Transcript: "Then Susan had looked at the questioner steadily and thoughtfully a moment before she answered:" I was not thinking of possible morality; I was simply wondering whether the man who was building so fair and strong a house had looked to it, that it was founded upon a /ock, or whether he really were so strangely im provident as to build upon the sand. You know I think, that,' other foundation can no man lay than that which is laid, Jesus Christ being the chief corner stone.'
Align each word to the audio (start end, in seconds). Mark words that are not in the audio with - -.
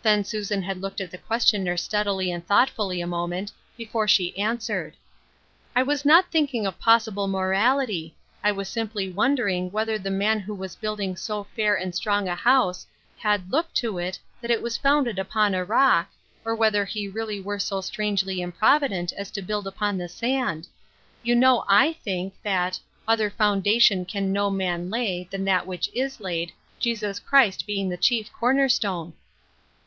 "Then 0.10 0.24
Susan 0.24 0.62
had 0.62 0.80
looked 0.80 1.02
at 1.02 1.10
the 1.10 1.18
questioner 1.18 1.76
steadily 1.76 2.32
and 2.32 2.44
thoughtfully 2.44 3.02
a 3.02 3.06
moment 3.06 3.52
before 3.76 4.08
she 4.08 4.36
answered:" 4.38 4.94
I 5.76 5.82
was 5.82 6.06
not 6.06 6.30
thinking 6.30 6.66
of 6.66 6.78
possible 6.80 7.28
morality; 7.28 8.16
I 8.42 8.50
was 8.50 8.66
simply 8.70 9.10
wondering 9.12 9.70
whether 9.70 9.98
the 9.98 10.10
man 10.10 10.40
who 10.40 10.54
was 10.54 10.74
building 10.74 11.16
so 11.16 11.44
fair 11.54 11.74
and 11.74 11.94
strong 11.94 12.28
a 12.28 12.34
house 12.34 12.86
had 13.18 13.52
looked 13.52 13.74
to 13.76 13.98
it, 13.98 14.18
that 14.40 14.50
it 14.50 14.62
was 14.62 14.78
founded 14.78 15.18
upon 15.18 15.54
a 15.54 15.66
/ock, 15.66 16.06
or 16.46 16.54
whether 16.56 16.86
he 16.86 17.06
really 17.06 17.38
were 17.38 17.58
so 17.58 17.82
strangely 17.82 18.40
im 18.40 18.52
provident 18.52 19.12
as 19.18 19.30
to 19.32 19.42
build 19.42 19.66
upon 19.66 19.98
the 19.98 20.08
sand. 20.08 20.66
You 21.22 21.34
know 21.36 21.62
I 21.68 21.92
think, 21.92 22.32
that,' 22.42 22.80
other 23.06 23.28
foundation 23.28 24.06
can 24.06 24.32
no 24.32 24.48
man 24.48 24.88
lay 24.88 25.28
than 25.30 25.44
that 25.44 25.66
which 25.66 25.90
is 25.92 26.20
laid, 26.20 26.52
Jesus 26.78 27.18
Christ 27.20 27.66
being 27.66 27.90
the 27.90 27.98
chief 27.98 28.32
corner 28.32 28.70
stone.' 28.70 29.12